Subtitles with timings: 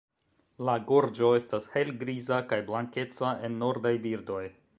[0.69, 4.45] La gorĝo estas helgriza, kaj blankeca en nordaj birdoj.